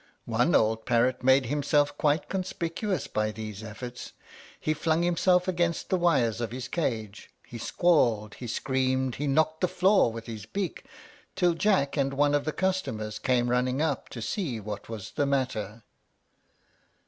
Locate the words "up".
13.79-14.09